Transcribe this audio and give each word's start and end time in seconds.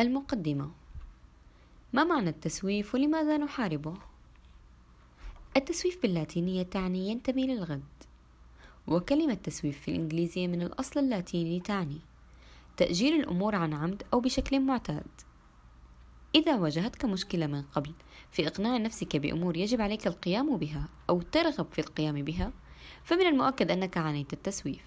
المقدمة. 0.00 0.70
ما 1.92 2.04
معنى 2.04 2.30
التسويف 2.30 2.94
ولماذا 2.94 3.36
نحاربه؟ 3.36 3.94
التسويف 5.56 6.02
باللاتينية 6.02 6.62
تعني 6.62 7.08
ينتمي 7.08 7.46
للغد 7.46 7.82
وكلمة 8.86 9.34
تسويف 9.34 9.80
في 9.80 9.90
الإنجليزية 9.90 10.48
من 10.48 10.62
الأصل 10.62 11.00
اللاتيني 11.00 11.60
تعني 11.60 12.00
تأجيل 12.76 13.20
الأمور 13.20 13.54
عن 13.54 13.72
عمد 13.72 14.02
أو 14.12 14.20
بشكل 14.20 14.60
معتاد. 14.60 15.06
إذا 16.34 16.56
واجهتك 16.56 17.04
مشكلة 17.04 17.46
من 17.46 17.62
قبل 17.62 17.92
في 18.30 18.46
إقناع 18.46 18.76
نفسك 18.76 19.16
بأمور 19.16 19.56
يجب 19.56 19.80
عليك 19.80 20.06
القيام 20.06 20.56
بها 20.56 20.88
أو 21.10 21.22
ترغب 21.22 21.66
في 21.72 21.78
القيام 21.78 22.22
بها 22.22 22.52
فمن 23.04 23.26
المؤكد 23.26 23.70
أنك 23.70 23.96
عانيت 23.96 24.32
التسويف. 24.32 24.84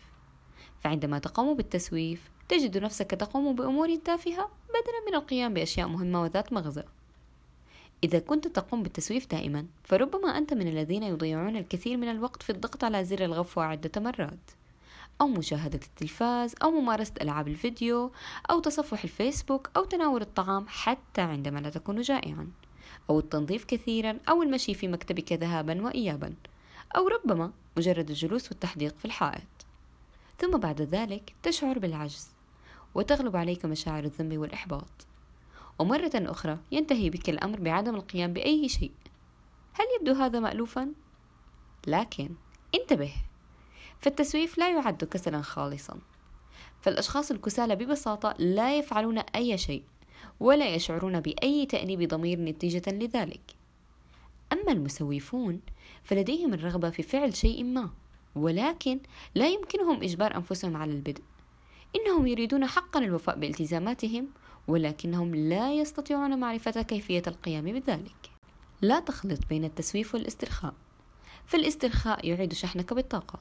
فعندما 0.79 1.19
تقوم 1.19 1.57
بالتسويف 1.57 2.29
تجد 2.49 2.77
نفسك 2.77 3.11
تقوم 3.11 3.55
بأمور 3.55 3.95
تافهة 3.95 4.49
بدلا 4.69 5.01
من 5.07 5.15
القيام 5.15 5.53
بأشياء 5.53 5.87
مهمة 5.87 6.21
وذات 6.21 6.53
مغزى. 6.53 6.83
إذا 8.03 8.19
كنت 8.19 8.47
تقوم 8.47 8.83
بالتسويف 8.83 9.27
دائما 9.27 9.65
فربما 9.83 10.37
أنت 10.37 10.53
من 10.53 10.67
الذين 10.67 11.03
يضيعون 11.03 11.55
الكثير 11.57 11.97
من 11.97 12.09
الوقت 12.09 12.43
في 12.43 12.49
الضغط 12.49 12.83
على 12.83 13.05
زر 13.05 13.25
الغفوة 13.25 13.63
عدة 13.63 14.01
مرات. 14.01 14.51
أو 15.21 15.27
مشاهدة 15.27 15.79
التلفاز 15.85 16.55
أو 16.63 16.71
ممارسة 16.71 17.13
ألعاب 17.21 17.47
الفيديو 17.47 18.11
أو 18.51 18.59
تصفح 18.59 19.03
الفيسبوك 19.03 19.69
أو 19.77 19.83
تناول 19.83 20.21
الطعام 20.21 20.65
حتى 20.67 21.21
عندما 21.21 21.59
لا 21.59 21.69
تكون 21.69 22.01
جائعا. 22.01 22.51
أو 23.09 23.19
التنظيف 23.19 23.65
كثيرا 23.65 24.19
أو 24.29 24.43
المشي 24.43 24.73
في 24.73 24.87
مكتبك 24.87 25.33
ذهابا 25.33 25.81
وإيابا. 25.81 26.33
أو 26.97 27.07
ربما 27.07 27.51
مجرد 27.77 28.09
الجلوس 28.09 28.49
والتحديق 28.49 28.95
في 28.97 29.05
الحائط. 29.05 29.41
ثم 30.39 30.57
بعد 30.57 30.81
ذلك 30.81 31.33
تشعر 31.43 31.79
بالعجز. 31.79 32.34
وتغلب 32.95 33.35
عليك 33.35 33.65
مشاعر 33.65 34.03
الذنب 34.03 34.37
والإحباط. 34.37 35.07
ومرة 35.79 36.11
أخرى 36.15 36.57
ينتهي 36.71 37.09
بك 37.09 37.29
الأمر 37.29 37.59
بعدم 37.59 37.95
القيام 37.95 38.33
بأي 38.33 38.69
شيء. 38.69 38.91
هل 39.73 39.85
يبدو 39.99 40.13
هذا 40.13 40.39
مألوفا؟ 40.39 40.93
لكن 41.87 42.29
انتبه 42.75 43.13
فالتسويف 43.99 44.57
لا 44.57 44.69
يعد 44.71 45.03
كسلا 45.03 45.41
خالصا. 45.41 45.99
فالأشخاص 46.81 47.31
الكسالى 47.31 47.75
ببساطة 47.75 48.35
لا 48.39 48.77
يفعلون 48.77 49.17
أي 49.17 49.57
شيء 49.57 49.83
ولا 50.39 50.75
يشعرون 50.75 51.19
بأي 51.19 51.65
تأنيب 51.65 52.07
ضمير 52.07 52.39
نتيجة 52.39 52.83
لذلك. 52.87 53.55
أما 54.53 54.71
المسوفون 54.71 55.61
فلديهم 56.03 56.53
الرغبة 56.53 56.89
في 56.89 57.03
فعل 57.03 57.35
شيء 57.35 57.63
ما 57.63 57.89
ولكن 58.35 58.99
لا 59.35 59.47
يمكنهم 59.47 60.03
إجبار 60.03 60.35
أنفسهم 60.35 60.77
على 60.77 60.91
البدء. 60.91 61.23
إنهم 61.95 62.27
يريدون 62.27 62.65
حقا 62.65 62.99
الوفاء 62.99 63.39
بالتزاماتهم 63.39 64.27
ولكنهم 64.67 65.35
لا 65.35 65.73
يستطيعون 65.73 66.39
معرفة 66.39 66.81
كيفية 66.81 67.23
القيام 67.27 67.65
بذلك. 67.65 68.31
لا 68.81 68.99
تخلط 68.99 69.39
بين 69.49 69.63
التسويف 69.65 70.15
والاسترخاء. 70.15 70.73
فالاسترخاء 71.45 72.27
يعيد 72.27 72.53
شحنك 72.53 72.93
بالطاقة. 72.93 73.39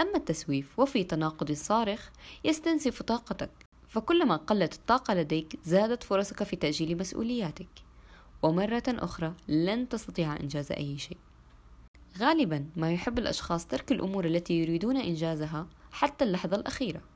أما 0.00 0.16
التسويف 0.16 0.78
وفي 0.78 1.04
تناقض 1.04 1.52
صارخ 1.52 2.10
يستنزف 2.44 3.02
طاقتك. 3.02 3.50
فكلما 3.88 4.36
قلت 4.36 4.74
الطاقة 4.74 5.14
لديك 5.14 5.58
زادت 5.64 6.02
فرصك 6.02 6.42
في 6.42 6.56
تأجيل 6.56 6.98
مسؤولياتك. 6.98 7.68
ومرة 8.42 8.82
أخرى 8.88 9.34
لن 9.48 9.88
تستطيع 9.88 10.36
إنجاز 10.36 10.72
أي 10.72 10.98
شيء. 10.98 11.18
غالبا 12.18 12.66
ما 12.76 12.92
يحب 12.92 13.18
الأشخاص 13.18 13.66
ترك 13.66 13.92
الأمور 13.92 14.24
التي 14.24 14.54
يريدون 14.54 14.96
إنجازها 14.96 15.66
حتى 15.92 16.24
اللحظة 16.24 16.56
الأخيرة. 16.56 17.11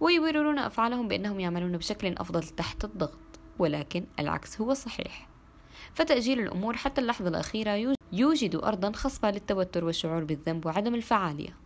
ويبررون 0.00 0.58
أفعالهم 0.58 1.08
بأنهم 1.08 1.40
يعملون 1.40 1.76
بشكل 1.76 2.14
أفضل 2.18 2.42
تحت 2.42 2.84
الضغط 2.84 3.18
ولكن 3.58 4.04
العكس 4.18 4.60
هو 4.60 4.74
صحيح. 4.74 5.28
فتأجيل 5.94 6.40
الأمور 6.40 6.76
حتى 6.76 7.00
اللحظة 7.00 7.28
الأخيرة 7.28 7.94
يوجد 8.12 8.56
أرضا 8.56 8.92
خصبة 8.92 9.30
للتوتر 9.30 9.84
والشعور 9.84 10.24
بالذنب 10.24 10.66
وعدم 10.66 10.94
الفعالية. 10.94 11.56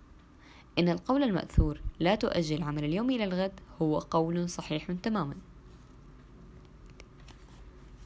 إن 0.78 0.88
القول 0.88 1.22
المأثور 1.22 1.80
لا 2.00 2.14
تؤجل 2.14 2.56
العمل 2.56 2.84
اليومي 2.84 3.16
إلى 3.16 3.24
الغد 3.24 3.60
هو 3.82 3.98
قول 3.98 4.48
صحيح 4.48 4.92
تماما. 4.92 5.34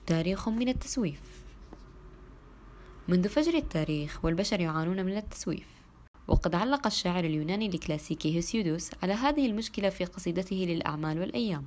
تاريخ 0.06 0.48
من 0.48 0.68
التسويف. 0.68 1.20
منذ 3.08 3.28
فجر 3.28 3.54
التاريخ 3.54 4.24
والبشر 4.24 4.60
يعانون 4.60 5.06
من 5.06 5.16
التسويف. 5.16 5.73
وقد 6.28 6.54
علق 6.54 6.86
الشاعر 6.86 7.24
اليوناني 7.24 7.66
الكلاسيكي 7.66 8.36
هيسيودوس 8.36 8.90
على 9.02 9.12
هذه 9.12 9.46
المشكلة 9.46 9.88
في 9.88 10.04
قصيدته 10.04 10.56
للأعمال 10.56 11.20
والأيام. 11.20 11.66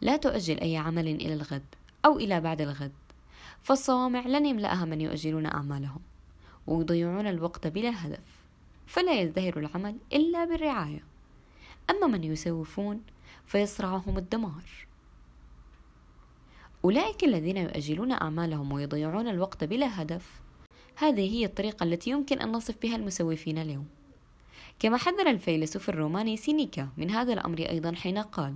لا 0.00 0.16
تؤجل 0.16 0.60
أي 0.60 0.76
عمل 0.76 1.08
إلى 1.08 1.34
الغد 1.34 1.74
أو 2.04 2.18
إلى 2.18 2.40
بعد 2.40 2.60
الغد 2.60 2.92
فالصوامع 3.60 4.26
لن 4.26 4.46
يملأها 4.46 4.84
من 4.84 5.00
يؤجلون 5.00 5.46
أعمالهم 5.46 6.00
ويضيعون 6.66 7.26
الوقت 7.26 7.66
بلا 7.66 8.06
هدف 8.06 8.42
فلا 8.86 9.20
يزدهر 9.20 9.58
العمل 9.58 9.96
إلا 10.12 10.44
بالرعاية. 10.44 11.04
أما 11.90 12.06
من 12.06 12.24
يسوفون 12.24 13.02
فيصرعهم 13.44 14.18
الدمار. 14.18 14.64
أولئك 16.84 17.24
الذين 17.24 17.56
يؤجلون 17.56 18.12
أعمالهم 18.12 18.72
ويضيعون 18.72 19.28
الوقت 19.28 19.64
بلا 19.64 20.02
هدف 20.02 20.41
هذه 20.96 21.30
هي 21.34 21.44
الطريقة 21.44 21.84
التي 21.84 22.10
يمكن 22.10 22.40
أن 22.40 22.52
نصف 22.52 22.74
بها 22.82 22.96
المسوفين 22.96 23.58
اليوم. 23.58 23.86
كما 24.78 24.96
حذر 24.96 25.30
الفيلسوف 25.30 25.88
الروماني 25.88 26.36
سينيكا 26.36 26.88
من 26.96 27.10
هذا 27.10 27.32
الأمر 27.32 27.58
أيضا 27.58 27.92
حين 27.92 28.18
قال 28.18 28.54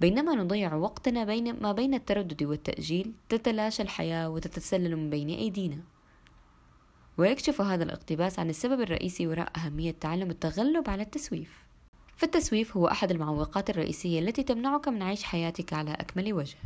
بينما 0.00 0.34
نضيع 0.34 0.74
وقتنا 0.74 1.24
بين 1.24 1.60
ما 1.62 1.72
بين 1.72 1.94
التردد 1.94 2.42
والتأجيل 2.42 3.12
تتلاشى 3.28 3.82
الحياة 3.82 4.30
وتتسلل 4.30 4.96
من 4.96 5.10
بين 5.10 5.28
أيدينا. 5.28 5.78
ويكشف 7.18 7.60
هذا 7.60 7.84
الاقتباس 7.84 8.38
عن 8.38 8.50
السبب 8.50 8.80
الرئيسي 8.80 9.26
وراء 9.26 9.52
أهمية 9.56 9.90
تعلم 9.90 10.30
التغلب 10.30 10.90
على 10.90 11.02
التسويف. 11.02 11.64
فالتسويف 12.16 12.76
هو 12.76 12.88
أحد 12.88 13.10
المعوقات 13.10 13.70
الرئيسية 13.70 14.20
التي 14.20 14.42
تمنعك 14.42 14.88
من 14.88 15.02
عيش 15.02 15.22
حياتك 15.22 15.72
على 15.72 15.90
أكمل 15.90 16.32
وجه. 16.32 16.56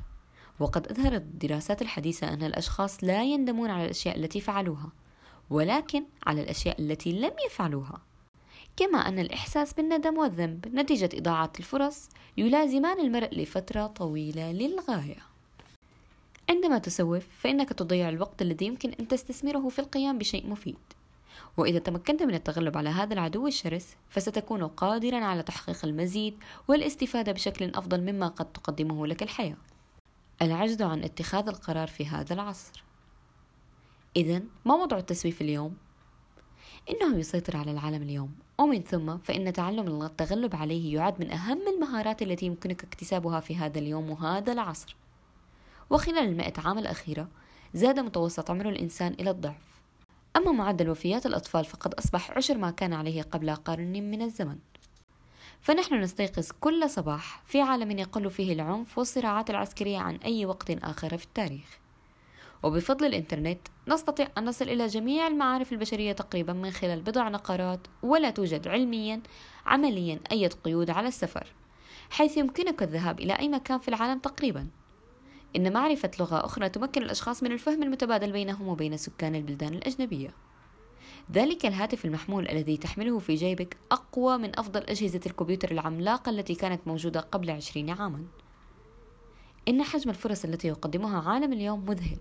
وقد 0.60 0.86
أظهرت 0.86 1.22
الدراسات 1.22 1.82
الحديثة 1.82 2.32
أن 2.32 2.42
الأشخاص 2.42 3.04
لا 3.04 3.24
يندمون 3.24 3.70
على 3.70 3.84
الأشياء 3.84 4.16
التي 4.16 4.40
فعلوها 4.40 4.92
ولكن 5.50 6.04
على 6.26 6.42
الأشياء 6.42 6.80
التي 6.80 7.12
لم 7.12 7.32
يفعلوها. 7.46 8.00
كما 8.76 8.98
أن 8.98 9.18
الإحساس 9.18 9.74
بالندم 9.74 10.18
والذنب 10.18 10.68
نتيجة 10.74 11.10
إضاعة 11.14 11.52
الفرص 11.58 12.08
يلازمان 12.36 13.00
المرء 13.00 13.34
لفترة 13.34 13.86
طويلة 13.86 14.52
للغاية. 14.52 15.16
عندما 16.50 16.78
تسوف 16.78 17.26
فإنك 17.38 17.68
تضيع 17.68 18.08
الوقت 18.08 18.42
الذي 18.42 18.66
يمكن 18.66 18.92
أن 19.00 19.08
تستثمره 19.08 19.68
في 19.68 19.78
القيام 19.78 20.18
بشيء 20.18 20.46
مفيد. 20.46 20.76
وإذا 21.56 21.78
تمكنت 21.78 22.22
من 22.22 22.34
التغلب 22.34 22.76
على 22.76 22.88
هذا 22.88 23.14
العدو 23.14 23.46
الشرس 23.46 23.96
فستكون 24.08 24.66
قادرا 24.66 25.24
على 25.24 25.42
تحقيق 25.42 25.84
المزيد 25.84 26.34
والإستفادة 26.68 27.32
بشكل 27.32 27.64
أفضل 27.74 28.00
مما 28.12 28.28
قد 28.28 28.52
تقدمه 28.52 29.06
لك 29.06 29.22
الحياة. 29.22 29.56
العجز 30.42 30.82
عن 30.82 31.04
اتخاذ 31.04 31.48
القرار 31.48 31.88
في 31.88 32.06
هذا 32.06 32.34
العصر. 32.34 32.84
إذا 34.16 34.42
ما 34.64 34.74
وضع 34.74 34.98
التسويف 34.98 35.40
اليوم؟ 35.40 35.76
إنه 36.90 37.18
يسيطر 37.18 37.56
على 37.56 37.70
العالم 37.70 38.02
اليوم. 38.02 38.34
ومن 38.58 38.82
ثم 38.82 39.18
فإن 39.18 39.52
تعلم 39.52 40.02
التغلب 40.02 40.56
عليه 40.56 40.94
يعد 40.94 41.20
من 41.20 41.30
أهم 41.30 41.68
المهارات 41.68 42.22
التي 42.22 42.46
يمكنك 42.46 42.84
اكتسابها 42.84 43.40
في 43.40 43.56
هذا 43.56 43.78
اليوم 43.78 44.10
وهذا 44.10 44.52
العصر. 44.52 44.96
وخلال 45.90 46.28
المائة 46.28 46.52
عام 46.58 46.78
الأخيرة 46.78 47.28
زاد 47.74 47.98
متوسط 47.98 48.50
عمر 48.50 48.68
الإنسان 48.68 49.12
إلى 49.12 49.30
الضعف. 49.30 49.80
أما 50.36 50.52
معدل 50.52 50.90
وفيات 50.90 51.26
الأطفال 51.26 51.64
فقد 51.64 51.94
أصبح 51.94 52.30
عشر 52.30 52.58
ما 52.58 52.70
كان 52.70 52.92
عليه 52.92 53.22
قبل 53.22 53.54
قرن 53.54 54.10
من 54.10 54.22
الزمن. 54.22 54.58
فنحن 55.60 55.94
نستيقظ 55.94 56.48
كل 56.60 56.90
صباح 56.90 57.42
في 57.44 57.60
عالم 57.60 57.98
يقل 57.98 58.30
فيه 58.30 58.52
العنف 58.52 58.98
والصراعات 58.98 59.50
العسكرية 59.50 59.98
عن 59.98 60.16
أي 60.16 60.46
وقت 60.46 60.70
آخر 60.70 61.16
في 61.18 61.24
التاريخ. 61.24 61.78
وبفضل 62.62 63.06
الإنترنت 63.06 63.58
نستطيع 63.88 64.28
أن 64.38 64.44
نصل 64.44 64.68
إلى 64.68 64.86
جميع 64.86 65.26
المعارف 65.26 65.72
البشرية 65.72 66.12
تقريبا 66.12 66.52
من 66.52 66.70
خلال 66.70 67.02
بضع 67.02 67.28
نقرات 67.28 67.80
ولا 68.02 68.30
توجد 68.30 68.68
علميا 68.68 69.22
عمليا 69.66 70.20
أي 70.32 70.46
قيود 70.46 70.90
على 70.90 71.08
السفر 71.08 71.46
حيث 72.10 72.36
يمكنك 72.36 72.82
الذهاب 72.82 73.20
إلى 73.20 73.32
أي 73.32 73.48
مكان 73.48 73.78
في 73.78 73.88
العالم 73.88 74.18
تقريبا. 74.18 74.66
إن 75.56 75.72
معرفة 75.72 76.10
لغة 76.20 76.44
أخرى 76.44 76.68
تمكن 76.68 77.02
الأشخاص 77.02 77.42
من 77.42 77.52
الفهم 77.52 77.82
المتبادل 77.82 78.32
بينهم 78.32 78.68
وبين 78.68 78.96
سكان 78.96 79.34
البلدان 79.34 79.74
الأجنبية. 79.74 80.30
ذلك 81.32 81.66
الهاتف 81.66 82.04
المحمول 82.04 82.48
الذي 82.48 82.76
تحمله 82.76 83.18
في 83.18 83.34
جيبك 83.34 83.76
أقوى 83.92 84.38
من 84.38 84.58
أفضل 84.58 84.80
أجهزة 84.80 85.20
الكمبيوتر 85.26 85.70
العملاقة 85.70 86.30
التي 86.30 86.54
كانت 86.54 86.80
موجودة 86.86 87.20
قبل 87.20 87.50
عشرين 87.50 87.90
عاما. 87.90 88.24
إن 89.68 89.82
حجم 89.82 90.10
الفرص 90.10 90.44
التي 90.44 90.68
يقدمها 90.68 91.30
عالم 91.30 91.52
اليوم 91.52 91.84
مذهل. 91.84 92.18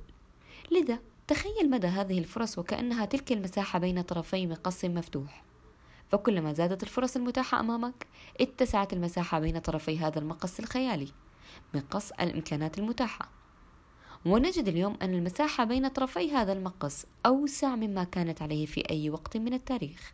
لذا 0.71 0.99
تخيل 1.27 1.69
مدى 1.69 1.87
هذه 1.87 2.19
الفرص 2.19 2.57
وكأنها 2.57 3.05
تلك 3.05 3.31
المساحة 3.31 3.79
بين 3.79 4.01
طرفي 4.01 4.47
مقص 4.47 4.85
مفتوح. 4.85 5.43
فكلما 6.09 6.53
زادت 6.53 6.83
الفرص 6.83 7.15
المتاحة 7.15 7.59
أمامك 7.59 8.07
اتسعت 8.41 8.93
المساحة 8.93 9.39
بين 9.39 9.59
طرفي 9.59 9.99
هذا 9.99 10.19
المقص 10.19 10.59
الخيالي 10.59 11.07
مقص 11.73 12.11
الإمكانات 12.11 12.77
المتاحة. 12.77 13.36
ونجد 14.25 14.67
اليوم 14.67 14.97
أن 15.01 15.13
المساحة 15.13 15.63
بين 15.63 15.87
طرفي 15.87 16.31
هذا 16.31 16.53
المقص 16.53 17.05
أوسع 17.25 17.75
مما 17.75 18.03
كانت 18.03 18.41
عليه 18.41 18.65
في 18.65 18.89
أي 18.89 19.09
وقت 19.09 19.37
من 19.37 19.53
التاريخ. 19.53 20.13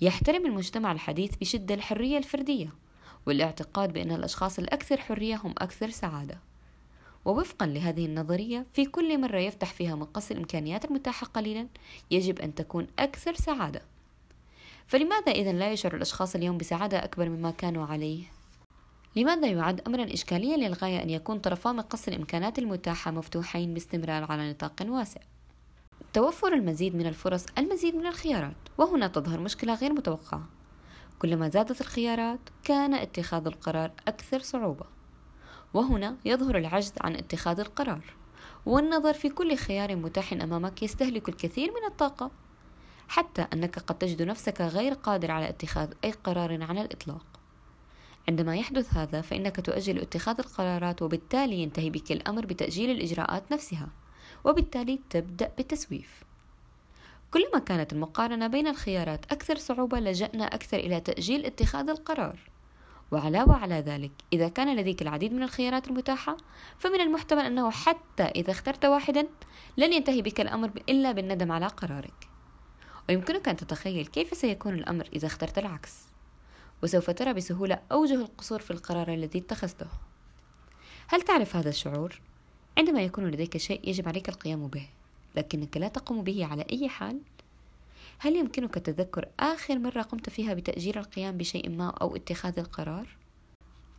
يحترم 0.00 0.46
المجتمع 0.46 0.92
الحديث 0.92 1.36
بشدة 1.36 1.74
الحرية 1.74 2.18
الفردية 2.18 2.68
والاعتقاد 3.26 3.92
بأن 3.92 4.12
الأشخاص 4.12 4.58
الأكثر 4.58 4.96
حرية 4.96 5.40
هم 5.44 5.54
أكثر 5.58 5.90
سعادة. 5.90 6.38
ووفقا 7.24 7.66
لهذه 7.66 8.06
النظرية 8.06 8.66
في 8.72 8.86
كل 8.86 9.20
مرة 9.20 9.38
يفتح 9.38 9.72
فيها 9.72 9.94
مقص 9.94 10.30
الإمكانيات 10.30 10.84
المتاحة 10.84 11.26
قليلا 11.26 11.66
يجب 12.10 12.38
أن 12.38 12.54
تكون 12.54 12.86
أكثر 12.98 13.34
سعادة. 13.34 13.82
فلماذا 14.86 15.32
إذا 15.32 15.52
لا 15.52 15.72
يشعر 15.72 15.94
الأشخاص 15.94 16.34
اليوم 16.34 16.58
بسعادة 16.58 17.04
أكبر 17.04 17.28
مما 17.28 17.50
كانوا 17.50 17.86
عليه؟ 17.86 18.24
لماذا 19.16 19.46
يعد 19.48 19.80
أمرا 19.86 20.12
إشكاليا 20.12 20.56
للغاية 20.56 21.02
أن 21.02 21.10
يكون 21.10 21.38
طرفا 21.38 21.72
مقص 21.72 22.08
الإمكانات 22.08 22.58
المتاحة 22.58 23.10
مفتوحين 23.10 23.74
باستمرار 23.74 24.32
على 24.32 24.50
نطاق 24.50 24.86
واسع؟ 24.88 25.20
توفر 26.12 26.52
المزيد 26.52 26.96
من 26.96 27.06
الفرص 27.06 27.46
المزيد 27.58 27.94
من 27.94 28.06
الخيارات 28.06 28.56
وهنا 28.78 29.06
تظهر 29.06 29.40
مشكلة 29.40 29.74
غير 29.74 29.92
متوقعة. 29.92 30.48
كلما 31.18 31.48
زادت 31.48 31.80
الخيارات 31.80 32.40
كان 32.64 32.94
اتخاذ 32.94 33.46
القرار 33.46 33.90
أكثر 34.08 34.38
صعوبة. 34.38 34.84
وهنا 35.74 36.16
يظهر 36.24 36.58
العجز 36.58 36.92
عن 37.00 37.16
اتخاذ 37.16 37.60
القرار 37.60 38.14
والنظر 38.66 39.12
في 39.12 39.28
كل 39.28 39.56
خيار 39.56 39.96
متاح 39.96 40.32
أمامك 40.32 40.82
يستهلك 40.82 41.28
الكثير 41.28 41.70
من 41.70 41.86
الطاقة. 41.90 42.30
حتى 43.08 43.46
أنك 43.52 43.78
قد 43.78 43.98
تجد 43.98 44.22
نفسك 44.22 44.60
غير 44.60 44.92
قادر 44.92 45.30
على 45.30 45.48
اتخاذ 45.48 45.92
أي 46.04 46.10
قرار 46.10 46.62
على 46.62 46.82
الإطلاق. 46.82 47.31
عندما 48.28 48.56
يحدث 48.56 48.94
هذا 48.94 49.20
فإنك 49.20 49.60
تؤجل 49.60 49.98
اتخاذ 49.98 50.38
القرارات 50.38 51.02
وبالتالي 51.02 51.56
ينتهي 51.56 51.90
بك 51.90 52.12
الأمر 52.12 52.46
بتأجيل 52.46 52.90
الإجراءات 52.90 53.52
نفسها 53.52 53.88
وبالتالي 54.44 55.00
تبدأ 55.10 55.52
بالتسويف. 55.56 56.22
كلما 57.30 57.58
كانت 57.58 57.92
المقارنة 57.92 58.46
بين 58.46 58.66
الخيارات 58.66 59.32
أكثر 59.32 59.56
صعوبة 59.56 60.00
لجأنا 60.00 60.44
أكثر 60.44 60.76
إلى 60.76 61.00
تأجيل 61.00 61.46
اتخاذ 61.46 61.88
القرار. 61.88 62.38
وعلاوة 63.12 63.56
على 63.56 63.74
ذلك 63.74 64.10
إذا 64.32 64.48
كان 64.48 64.76
لديك 64.76 65.02
العديد 65.02 65.32
من 65.32 65.42
الخيارات 65.42 65.88
المتاحة 65.88 66.36
فمن 66.78 67.00
المحتمل 67.00 67.44
أنه 67.44 67.70
حتى 67.70 68.22
إذا 68.22 68.50
اخترت 68.50 68.84
واحدا 68.84 69.26
لن 69.76 69.92
ينتهي 69.92 70.22
بك 70.22 70.40
الأمر 70.40 70.70
إلا 70.88 71.12
بالندم 71.12 71.52
على 71.52 71.66
قرارك. 71.66 72.28
ويمكنك 73.08 73.48
أن 73.48 73.56
تتخيل 73.56 74.06
كيف 74.06 74.36
سيكون 74.36 74.74
الأمر 74.74 75.08
إذا 75.12 75.26
اخترت 75.26 75.58
العكس. 75.58 76.11
وسوف 76.82 77.10
ترى 77.10 77.32
بسهولة 77.32 77.78
أوجه 77.92 78.14
القصور 78.14 78.60
في 78.60 78.70
القرار 78.70 79.14
الذي 79.14 79.38
اتخذته 79.38 79.86
هل 81.08 81.22
تعرف 81.22 81.56
هذا 81.56 81.68
الشعور؟ 81.68 82.20
عندما 82.78 83.02
يكون 83.02 83.30
لديك 83.30 83.56
شيء 83.56 83.88
يجب 83.88 84.08
عليك 84.08 84.28
القيام 84.28 84.66
به 84.66 84.88
لكنك 85.36 85.76
لا 85.76 85.88
تقوم 85.88 86.24
به 86.24 86.46
على 86.46 86.66
أي 86.72 86.88
حال 86.88 87.20
هل 88.18 88.36
يمكنك 88.36 88.74
تذكر 88.74 89.28
آخر 89.40 89.78
مرة 89.78 90.02
قمت 90.02 90.30
فيها 90.30 90.54
بتأجيل 90.54 90.98
القيام 90.98 91.36
بشيء 91.36 91.70
ما 91.70 91.90
أو 91.90 92.16
اتخاذ 92.16 92.58
القرار؟ 92.58 93.06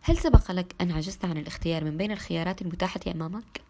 هل 0.01 0.18
سبق 0.18 0.51
لك 0.51 0.75
أن 0.81 0.91
عجزت 0.91 1.25
عن 1.25 1.38
الاختيار 1.38 1.83
من 1.83 1.97
بين 1.97 2.12
الخيارات 2.12 2.62
المتاحة 2.62 3.00
أمامك؟ 3.07 3.62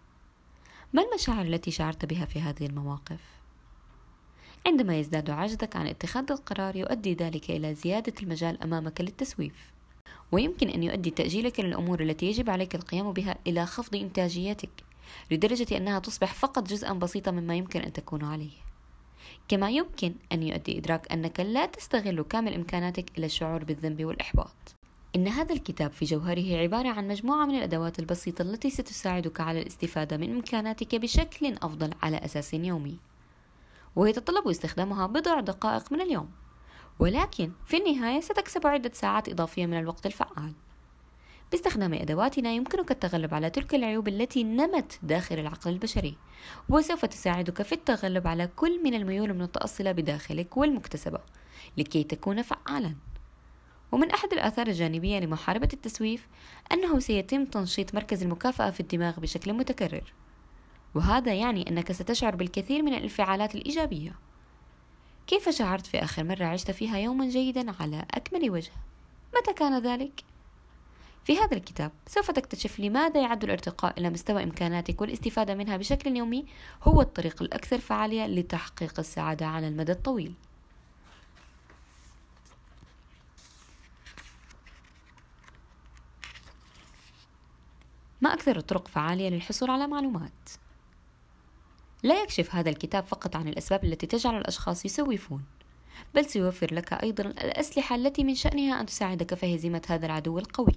ما 0.94 1.02
المشاعر 1.02 1.46
التي 1.46 1.72
شعرت 1.72 2.06
بها 2.06 2.26
في 2.26 2.42
هذه 2.42 2.66
المواقف؟ 2.66 3.20
عندما 4.68 5.00
يزداد 5.00 5.30
عجزك 5.30 5.76
عن 5.76 5.88
اتخاذ 5.88 6.32
القرار 6.32 6.76
يؤدي 6.76 7.14
ذلك 7.14 7.52
إلى 7.52 7.76
زيادة 7.76 8.14
المجال 8.24 8.64
أمامك 8.64 9.02
للتسويف. 9.02 9.74
ويمكن 10.32 10.70
أن 10.70 10.84
يؤدي 10.84 11.10
تأجيلك 11.10 11.60
للأمور 11.60 12.02
التي 12.02 12.26
يجب 12.26 12.50
عليك 12.50 12.76
القيام 12.76 13.12
بها 13.12 13.36
إلى 13.48 13.66
خفض 13.66 13.96
إنتاجيتك 13.96 14.70
لدرجة 15.32 15.78
أنها 15.78 16.00
تصبح 16.00 16.34
فقط 16.34 16.68
جزءا 16.68 16.94
بسيطا 16.94 17.32
مما 17.32 17.56
يمكن 17.56 17.82
أن 17.82 17.94
تكون 17.94 18.24
عليه. 18.24 18.52
كما 19.48 19.70
يمكن 19.70 20.14
أن 20.32 20.44
يؤدي 20.44 20.78
إدراك 20.78 21.12
أنك 21.12 21.40
لا 21.40 21.66
تستغل 21.66 22.22
كامل 22.22 22.54
إمكاناتك 22.54 23.06
إلى 23.18 23.26
الشعور 23.26 23.64
بالذنب 23.64 24.06
والإحباط. 24.06 24.76
إن 25.16 25.28
هذا 25.28 25.54
الكتاب 25.54 25.92
في 25.92 26.06
جوهره 26.06 26.58
عبارة 26.58 26.90
عن 26.90 27.08
مجموعة 27.08 27.46
من 27.46 27.56
الأدوات 27.56 28.00
البسيطة 28.00 28.42
التي 28.42 28.70
ستساعدك 28.70 29.42
على 29.42 29.62
الاستفادة 29.62 30.18
من 30.18 30.36
إمكاناتك 30.36 30.96
بشكل 30.96 31.54
أفضل 31.54 31.94
على 32.02 32.18
أساس 32.18 32.54
يومي. 32.54 32.98
ويتطلب 33.96 34.48
استخدامها 34.48 35.08
بضع 35.08 35.40
دقائق 35.40 35.92
من 35.92 36.02
اليوم. 36.02 36.32
ولكن 37.00 37.52
في 37.66 37.78
النهاية 37.78 38.22
ستكسب 38.22 38.68
عدة 38.68 38.92
ساعات 38.94 39.30
إضافية 39.30 39.66
من 39.66 39.80
الوقت 39.80 40.06
الفعال. 40.06 40.54
باستخدام 41.52 41.94
أدواتنا 41.94 42.52
يمكنك 42.52 42.92
التغلب 42.92 43.34
على 43.34 43.50
تلك 43.50 43.76
العيوب 43.76 44.08
التي 44.08 44.44
نمت 44.44 45.00
داخل 45.04 45.40
العقل 45.40 45.72
البشري 45.72 46.18
وسوف 46.70 47.06
تساعدك 47.06 47.62
في 47.62 47.72
التغلب 47.72 48.28
على 48.28 48.48
كل 48.48 48.84
من 48.84 48.94
الميول 48.94 49.30
المتأصلة 49.32 49.92
بداخلك 49.92 50.58
والمكتسبة 50.58 51.20
لكي 51.78 52.04
تكون 52.04 52.42
فعالا. 52.42 52.96
ومن 53.92 54.12
أحد 54.12 54.34
الآثار 54.34 54.68
الجانبية 54.68 55.20
لمحاربة 55.20 55.70
التسويف 55.74 56.28
أنه 56.72 57.00
سيتم 57.00 57.46
تنشيط 57.46 57.96
مركز 57.96 58.24
المكافأة 58.24 58.70
في 58.70 58.80
الدماغ 58.80 59.20
بشكل 59.20 59.54
متكرر. 59.54 60.14
وهذا 60.96 61.34
يعني 61.34 61.70
أنك 61.70 61.92
ستشعر 61.92 62.36
بالكثير 62.36 62.82
من 62.82 62.94
الانفعالات 62.94 63.56
الإيجابية 63.56 64.16
كيف 65.28 65.50
شعرت 65.50 65.86
في 65.86 66.04
آخر 66.04 66.24
مرة 66.24 66.46
عشت 66.46 66.72
فيها 66.72 66.98
يوما 66.98 67.30
جيدا 67.30 67.76
على 67.82 68.06
أكمل 68.12 68.50
وجه؟ 68.50 68.72
متى 69.36 69.54
كان 69.54 69.80
ذلك؟ 69.80 70.24
في 71.26 71.38
هذا 71.38 71.58
الكتاب 71.58 71.92
سوف 72.08 72.32
تكتشف 72.32 72.80
لماذا 72.80 73.22
يعد 73.22 73.44
الارتقاء 73.44 74.00
إلى 74.00 74.10
مستوى 74.10 74.44
إمكاناتك 74.44 75.02
والاستفادة 75.02 75.56
منها 75.56 75.78
بشكل 75.78 76.18
يومي 76.18 76.46
هو 76.84 77.02
الطريق 77.02 77.42
الأكثر 77.42 77.80
فعالية 77.80 78.26
لتحقيق 78.26 79.00
السعادة 79.00 79.46
على 79.46 79.68
المدى 79.68 79.92
الطويل. 79.92 80.34
ما 88.22 88.34
أكثر 88.34 88.58
الطرق 88.58 88.88
فعالية 88.88 89.30
للحصول 89.30 89.70
على 89.70 89.88
معلومات؟ 89.88 90.63
لا 92.04 92.24
يكشف 92.24 92.56
هذا 92.56 92.70
الكتاب 92.70 93.04
فقط 93.04 93.36
عن 93.36 93.48
الأسباب 93.48 93.84
التي 93.84 94.08
تجعل 94.08 94.38
الأشخاص 94.38 94.86
يسوفون 94.86 95.44
بل 96.16 96.26
سيوفر 96.26 96.74
لك 96.74 96.94
أيضا 96.94 97.24
الأسلحة 97.24 97.96
التي 97.96 98.24
من 98.24 98.36
شأنها 98.36 98.82
أن 98.82 98.86
تساعدك 98.86 99.34
في 99.34 99.56
هزيمة 99.56 99.82
هذا 99.88 100.06
العدو 100.06 100.40
القوي. 100.40 100.74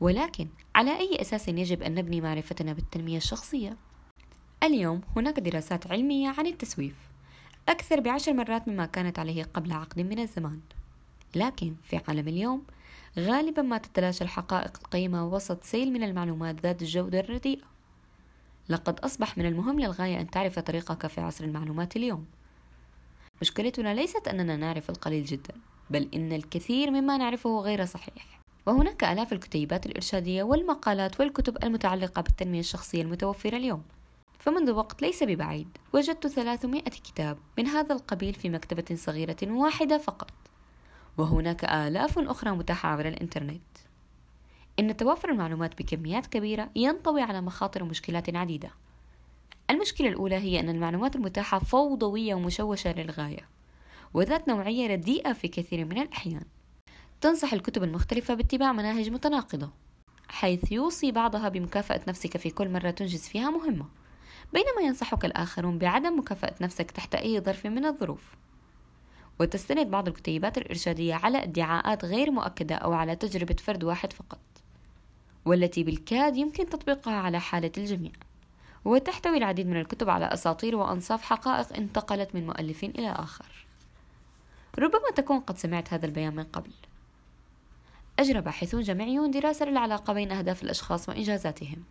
ولكن 0.00 0.48
على 0.74 0.98
أي 0.98 1.20
أساس 1.20 1.48
يجب 1.48 1.82
أن 1.82 1.94
نبني 1.94 2.20
معرفتنا 2.20 2.72
بالتنمية 2.72 3.16
الشخصية؟ 3.16 3.76
اليوم 4.62 5.00
هناك 5.16 5.40
دراسات 5.40 5.86
علمية 5.86 6.28
عن 6.28 6.46
التسويف 6.46 6.94
أكثر 7.68 8.00
بعشر 8.00 8.32
مرات 8.32 8.68
مما 8.68 8.86
كانت 8.86 9.18
عليه 9.18 9.44
قبل 9.44 9.72
عقد 9.72 10.00
من 10.00 10.18
الزمان. 10.18 10.60
لكن 11.34 11.74
في 11.82 12.00
عالم 12.08 12.28
اليوم 12.28 12.62
غالبا 13.18 13.62
ما 13.62 13.78
تتلاشى 13.78 14.24
الحقائق 14.24 14.78
القيمة 14.84 15.26
وسط 15.26 15.64
سيل 15.64 15.92
من 15.92 16.02
المعلومات 16.02 16.60
ذات 16.60 16.82
الجودة 16.82 17.20
الرديئة 17.20 17.71
لقد 18.72 19.00
أصبح 19.00 19.38
من 19.38 19.46
المهم 19.46 19.80
للغاية 19.80 20.20
أن 20.20 20.30
تعرف 20.30 20.58
طريقك 20.58 21.06
في 21.06 21.20
عصر 21.20 21.44
المعلومات 21.44 21.96
اليوم. 21.96 22.26
مشكلتنا 23.40 23.94
ليست 23.94 24.28
أننا 24.28 24.56
نعرف 24.56 24.90
القليل 24.90 25.24
جدا 25.24 25.54
بل 25.90 26.08
إن 26.14 26.32
الكثير 26.32 26.90
مما 26.90 27.16
نعرفه 27.16 27.60
غير 27.60 27.84
صحيح. 27.84 28.40
وهناك 28.66 29.04
آلاف 29.04 29.32
الكتيبات 29.32 29.86
الإرشادية 29.86 30.42
والمقالات 30.42 31.20
والكتب 31.20 31.64
المتعلقة 31.64 32.22
بالتنمية 32.22 32.60
الشخصية 32.60 33.02
المتوفرة 33.02 33.56
اليوم. 33.56 33.82
فمنذ 34.38 34.70
وقت 34.70 35.02
ليس 35.02 35.22
ببعيد 35.22 35.68
وجدت 35.92 36.26
300 36.26 36.82
كتاب 36.82 37.38
من 37.58 37.66
هذا 37.66 37.94
القبيل 37.94 38.34
في 38.34 38.50
مكتبة 38.50 38.96
صغيرة 38.96 39.36
واحدة 39.42 39.98
فقط. 39.98 40.30
وهناك 41.18 41.64
آلاف 41.64 42.18
أخرى 42.18 42.50
متاحة 42.50 42.88
عبر 42.88 43.08
الإنترنت. 43.08 43.62
إن 44.78 44.96
توافر 44.96 45.30
المعلومات 45.30 45.82
بكميات 45.82 46.26
كبيرة 46.26 46.70
ينطوي 46.76 47.22
على 47.22 47.40
مخاطر 47.40 47.82
ومشكلات 47.82 48.36
عديدة. 48.36 48.70
المشكلة 49.70 50.08
الأولى 50.08 50.34
هي 50.36 50.60
أن 50.60 50.68
المعلومات 50.68 51.16
المتاحة 51.16 51.58
فوضوية 51.58 52.34
ومشوشة 52.34 52.92
للغاية 52.92 53.48
وذات 54.14 54.48
نوعية 54.48 54.86
رديئة 54.86 55.32
في 55.32 55.48
كثير 55.48 55.84
من 55.84 55.98
الأحيان. 55.98 56.44
تنصح 57.20 57.52
الكتب 57.52 57.82
المختلفة 57.82 58.34
باتباع 58.34 58.72
مناهج 58.72 59.10
متناقضة 59.10 59.70
حيث 60.28 60.72
يوصي 60.72 61.12
بعضها 61.12 61.48
بمكافأة 61.48 62.00
نفسك 62.08 62.36
في 62.36 62.50
كل 62.50 62.68
مرة 62.68 62.90
تنجز 62.90 63.28
فيها 63.28 63.50
مهمة 63.50 63.86
بينما 64.52 64.80
ينصحك 64.82 65.24
الآخرون 65.24 65.78
بعدم 65.78 66.18
مكافأة 66.18 66.54
نفسك 66.60 66.90
تحت 66.90 67.14
أي 67.14 67.40
ظرف 67.40 67.66
من 67.66 67.84
الظروف. 67.84 68.34
وتستند 69.40 69.86
بعض 69.86 70.08
الكتيبات 70.08 70.58
الإرشادية 70.58 71.14
على 71.14 71.42
ادعاءات 71.42 72.04
غير 72.04 72.30
مؤكدة 72.30 72.74
أو 72.74 72.92
على 72.92 73.16
تجربة 73.16 73.56
فرد 73.64 73.84
واحد 73.84 74.12
فقط. 74.12 74.40
والتي 75.44 75.84
بالكاد 75.84 76.36
يمكن 76.36 76.68
تطبيقها 76.68 77.14
على 77.14 77.40
حالة 77.40 77.72
الجميع. 77.78 78.12
وتحتوي 78.84 79.36
العديد 79.36 79.66
من 79.66 79.76
الكتب 79.76 80.10
على 80.10 80.24
أساطير 80.24 80.76
وأنصاف 80.76 81.22
حقائق 81.22 81.76
انتقلت 81.76 82.34
من 82.34 82.46
مؤلف 82.46 82.84
إلى 82.84 83.10
آخر. 83.10 83.66
ربما 84.78 85.10
تكون 85.16 85.40
قد 85.40 85.58
سمعت 85.58 85.92
هذا 85.92 86.06
البيان 86.06 86.34
من 86.34 86.44
قبل. 86.44 86.70
أجرى 88.18 88.40
باحثون 88.40 88.82
جامعيون 88.82 89.30
دراسة 89.30 89.66
للعلاقة 89.66 90.12
بين 90.12 90.32
أهداف 90.32 90.62
الأشخاص 90.62 91.08
وإنجازاتهم. 91.08 91.84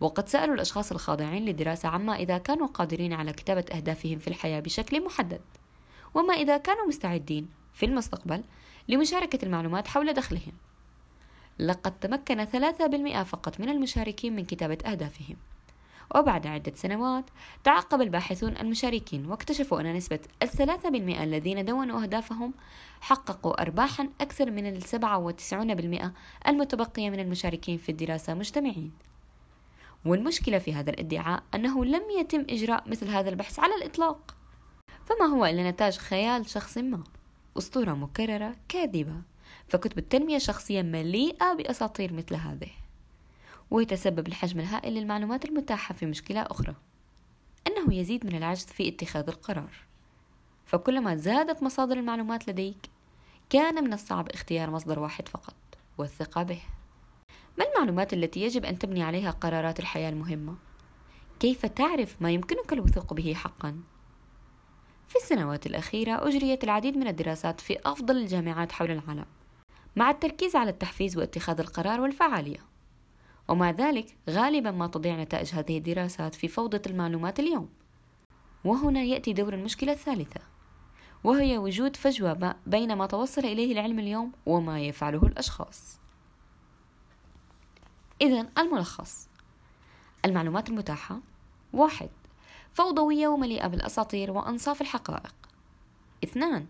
وقد 0.00 0.28
سألوا 0.28 0.54
الأشخاص 0.54 0.92
الخاضعين 0.92 1.44
للدراسة 1.44 1.88
عما 1.88 2.16
إذا 2.16 2.38
كانوا 2.38 2.66
قادرين 2.66 3.12
على 3.12 3.32
كتابة 3.32 3.64
أهدافهم 3.72 4.18
في 4.18 4.28
الحياة 4.28 4.60
بشكل 4.60 5.04
محدد. 5.04 5.40
وما 6.14 6.34
إذا 6.34 6.56
كانوا 6.56 6.86
مستعدين 6.86 7.48
في 7.74 7.86
المستقبل 7.86 8.44
لمشاركة 8.88 9.44
المعلومات 9.44 9.88
حول 9.88 10.12
دخلهم. 10.12 10.52
لقد 11.58 11.98
تمكن 11.98 12.44
3% 12.44 13.22
فقط 13.22 13.60
من 13.60 13.68
المشاركين 13.68 14.36
من 14.36 14.44
كتابة 14.44 14.78
أهدافهم. 14.86 15.36
وبعد 16.14 16.46
عدة 16.46 16.72
سنوات 16.74 17.24
تعقب 17.64 18.00
الباحثون 18.00 18.56
المشاركين 18.56 19.26
واكتشفوا 19.26 19.80
أن 19.80 19.94
نسبة 19.94 20.20
الثلاثة 20.42 20.88
بالمئة 20.88 21.24
الذين 21.24 21.64
دونوا 21.64 22.02
أهدافهم 22.02 22.54
حققوا 23.00 23.62
أرباحا 23.62 24.08
أكثر 24.20 24.50
من 24.50 24.66
السبعة 24.66 25.18
وتسعون 25.18 25.74
بالمئة 25.74 26.12
المتبقية 26.46 27.10
من 27.10 27.20
المشاركين 27.20 27.78
في 27.78 27.88
الدراسة 27.88 28.34
مجتمعين. 28.34 28.92
والمشكلة 30.04 30.58
في 30.58 30.74
هذا 30.74 30.90
الادعاء 30.90 31.42
أنه 31.54 31.84
لم 31.84 32.02
يتم 32.20 32.46
إجراء 32.50 32.88
مثل 32.88 33.08
هذا 33.08 33.28
البحث 33.28 33.58
على 33.58 33.74
الإطلاق. 33.74 34.34
فما 35.04 35.26
هو 35.26 35.46
إلا 35.46 35.70
نتاج 35.70 35.96
خيال 35.96 36.50
شخص 36.50 36.78
ما؟ 36.78 37.04
أسطورة 37.58 37.92
مكررة 37.92 38.56
كاذبة. 38.68 39.22
فكتب 39.68 39.98
التنمية 39.98 40.36
الشخصية 40.36 40.82
مليئة 40.82 41.54
بأساطير 41.54 42.12
مثل 42.12 42.34
هذه. 42.34 42.70
ويتسبب 43.70 44.26
الحجم 44.28 44.60
الهائل 44.60 44.94
للمعلومات 44.94 45.44
المتاحة 45.44 45.94
في 45.94 46.06
مشكلة 46.06 46.40
أخرى. 46.42 46.74
أنه 47.66 47.94
يزيد 47.94 48.26
من 48.26 48.36
العجز 48.36 48.64
في 48.64 48.88
اتخاذ 48.88 49.28
القرار. 49.28 49.72
فكلما 50.66 51.16
زادت 51.16 51.62
مصادر 51.62 51.96
المعلومات 51.96 52.48
لديك 52.48 52.86
كان 53.50 53.84
من 53.84 53.92
الصعب 53.92 54.28
اختيار 54.28 54.70
مصدر 54.70 54.98
واحد 54.98 55.28
فقط 55.28 55.54
والثقة 55.98 56.42
به. 56.42 56.60
ما 57.58 57.64
المعلومات 57.64 58.12
التي 58.12 58.42
يجب 58.42 58.64
أن 58.64 58.78
تبني 58.78 59.02
عليها 59.02 59.30
قرارات 59.30 59.80
الحياة 59.80 60.10
المهمة؟ 60.10 60.54
كيف 61.40 61.66
تعرف 61.66 62.22
ما 62.22 62.30
يمكنك 62.30 62.72
الوثوق 62.72 63.14
به 63.14 63.34
حقا؟ 63.34 63.80
في 65.08 65.16
السنوات 65.16 65.66
الأخيرة 65.66 66.28
أجريت 66.28 66.64
العديد 66.64 66.96
من 66.96 67.06
الدراسات 67.08 67.60
في 67.60 67.78
أفضل 67.86 68.16
الجامعات 68.16 68.72
حول 68.72 68.90
العالم. 68.90 69.24
مع 69.98 70.10
التركيز 70.10 70.56
على 70.56 70.70
التحفيز 70.70 71.16
واتخاذ 71.16 71.60
القرار 71.60 72.00
والفعالية. 72.00 72.60
ومع 73.48 73.70
ذلك 73.70 74.16
غالبا 74.30 74.70
ما 74.70 74.86
تضيع 74.86 75.16
نتائج 75.22 75.54
هذه 75.54 75.78
الدراسات 75.78 76.34
في 76.34 76.48
فوضى 76.48 76.80
المعلومات 76.86 77.40
اليوم. 77.40 77.68
وهنا 78.64 79.02
يأتي 79.02 79.32
دور 79.32 79.54
المشكلة 79.54 79.92
الثالثة 79.92 80.40
وهي 81.24 81.58
وجود 81.58 81.96
فجوة 81.96 82.54
بين 82.66 82.96
ما 82.96 83.06
توصل 83.06 83.40
إليه 83.44 83.72
العلم 83.72 83.98
اليوم 83.98 84.32
وما 84.46 84.80
يفعله 84.80 85.22
الأشخاص. 85.22 85.98
إذا 88.22 88.48
الملخص. 88.58 89.28
المعلومات 90.24 90.68
المتاحة. 90.68 91.20
واحد 91.72 92.10
فوضوية 92.72 93.28
ومليئة 93.28 93.66
بالأساطير 93.66 94.30
وأنصاف 94.30 94.80
الحقائق. 94.80 95.34
اثنان 96.24 96.66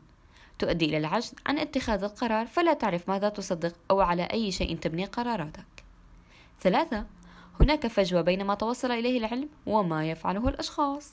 تؤدي 0.58 0.84
إلى 0.84 0.98
العجز 0.98 1.34
عن 1.46 1.58
اتخاذ 1.58 2.04
القرار 2.04 2.46
فلا 2.46 2.74
تعرف 2.74 3.08
ماذا 3.08 3.28
تصدق 3.28 3.74
أو 3.90 4.00
على 4.00 4.22
أي 4.22 4.52
شيء 4.52 4.76
تبني 4.76 5.04
قراراتك. 5.04 5.84
ثلاثة 6.60 7.06
هناك 7.60 7.86
فجوة 7.86 8.20
بين 8.20 8.44
ما 8.44 8.54
توصل 8.54 8.90
إليه 8.90 9.18
العلم 9.18 9.48
وما 9.66 10.10
يفعله 10.10 10.48
الأشخاص. 10.48 11.12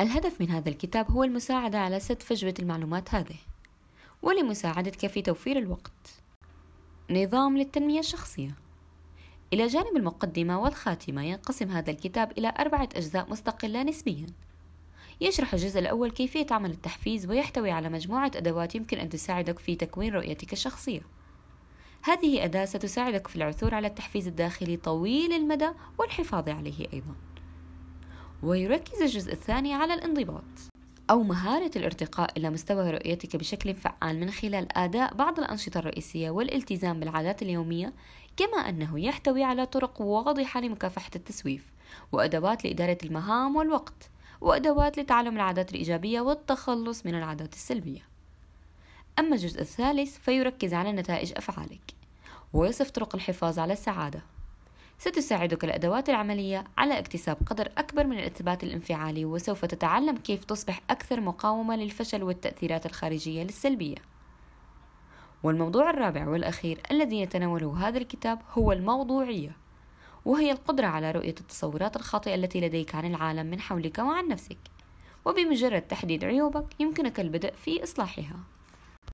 الهدف 0.00 0.40
من 0.40 0.50
هذا 0.50 0.68
الكتاب 0.68 1.10
هو 1.10 1.24
المساعدة 1.24 1.78
على 1.78 2.00
سد 2.00 2.22
فجوة 2.22 2.54
المعلومات 2.58 3.14
هذه 3.14 3.36
ولمساعدتك 4.22 5.06
في 5.06 5.22
توفير 5.22 5.58
الوقت. 5.58 6.22
نظام 7.10 7.58
للتنمية 7.58 8.00
الشخصية. 8.00 8.54
إلى 9.52 9.66
جانب 9.66 9.96
المقدمة 9.96 10.60
والخاتمة 10.60 11.24
ينقسم 11.24 11.70
هذا 11.70 11.90
الكتاب 11.90 12.38
إلى 12.38 12.52
أربعة 12.58 12.88
أجزاء 12.96 13.30
مستقلة 13.30 13.82
نسبيا. 13.82 14.26
يشرح 15.20 15.54
الجزء 15.54 15.78
الأول 15.80 16.10
كيفية 16.10 16.46
عمل 16.50 16.70
التحفيز 16.70 17.26
ويحتوي 17.26 17.70
على 17.70 17.88
مجموعة 17.88 18.30
أدوات 18.36 18.74
يمكن 18.74 18.98
أن 18.98 19.08
تساعدك 19.08 19.58
في 19.58 19.76
تكوين 19.76 20.12
رؤيتك 20.12 20.52
الشخصية. 20.52 21.00
هذه 22.02 22.44
أداة 22.44 22.64
ستساعدك 22.64 23.26
في 23.26 23.36
العثور 23.36 23.74
على 23.74 23.86
التحفيز 23.86 24.26
الداخلي 24.26 24.76
طويل 24.76 25.32
المدى 25.32 25.68
والحفاظ 25.98 26.48
عليه 26.48 26.86
أيضا. 26.92 27.14
ويركز 28.42 29.02
الجزء 29.02 29.32
الثاني 29.32 29.74
على 29.74 29.94
الانضباط. 29.94 30.44
أو 31.10 31.22
مهارة 31.22 31.70
الارتقاء 31.76 32.30
إلى 32.36 32.50
مستوى 32.50 32.90
رؤيتك 32.90 33.36
بشكل 33.36 33.74
فعال 33.74 34.20
من 34.20 34.30
خلال 34.30 34.78
أداء 34.78 35.14
بعض 35.14 35.38
الأنشطة 35.38 35.78
الرئيسية 35.78 36.30
والالتزام 36.30 37.00
بالعادات 37.00 37.42
اليومية 37.42 37.92
كما 38.36 38.58
أنه 38.68 39.00
يحتوي 39.00 39.42
على 39.42 39.66
طرق 39.66 40.00
واضحة 40.00 40.60
لمكافحة 40.60 41.10
التسويف 41.16 41.72
وأدوات 42.12 42.64
لإدارة 42.64 42.98
المهام 43.04 43.56
والوقت. 43.56 44.10
وأدوات 44.40 44.98
لتعلم 44.98 45.36
العادات 45.36 45.70
الإيجابية 45.70 46.20
والتخلص 46.20 47.06
من 47.06 47.14
العادات 47.14 47.52
السلبية. 47.52 48.02
أما 49.18 49.34
الجزء 49.34 49.60
الثالث 49.60 50.18
فيركز 50.18 50.74
على 50.74 50.92
نتائج 50.92 51.32
أفعالك 51.36 51.94
ويصف 52.52 52.90
طرق 52.90 53.14
الحفاظ 53.14 53.58
على 53.58 53.72
السعادة. 53.72 54.22
ستساعدك 54.98 55.64
الأدوات 55.64 56.08
العملية 56.08 56.64
على 56.78 56.98
اكتساب 56.98 57.36
قدر 57.46 57.72
أكبر 57.78 58.06
من 58.06 58.18
الإثبات 58.18 58.64
الانفعالي 58.64 59.24
وسوف 59.24 59.64
تتعلم 59.64 60.16
كيف 60.16 60.44
تصبح 60.44 60.80
أكثر 60.90 61.20
مقاومة 61.20 61.76
للفشل 61.76 62.22
والتأثيرات 62.22 62.86
الخارجية 62.86 63.42
للسلبية. 63.42 63.96
والموضوع 65.42 65.90
الرابع 65.90 66.28
والأخير 66.28 66.80
الذي 66.90 67.20
يتناوله 67.20 67.88
هذا 67.88 67.98
الكتاب 67.98 68.38
هو 68.52 68.72
الموضوعية. 68.72 69.56
وهي 70.26 70.52
القدرة 70.52 70.86
على 70.86 71.10
رؤية 71.10 71.34
التصورات 71.40 71.96
الخاطئة 71.96 72.34
التي 72.34 72.60
لديك 72.60 72.94
عن 72.94 73.04
العالم 73.04 73.46
من 73.46 73.60
حولك 73.60 73.98
وعن 73.98 74.28
نفسك. 74.28 74.58
وبمجرد 75.24 75.82
تحديد 75.82 76.24
عيوبك 76.24 76.80
يمكنك 76.80 77.20
البدء 77.20 77.54
في 77.54 77.82
إصلاحها. 77.82 78.36